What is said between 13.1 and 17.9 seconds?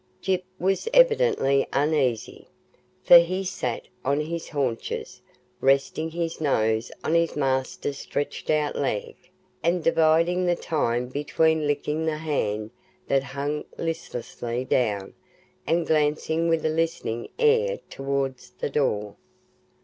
hung listlessly down and glancing with a listening air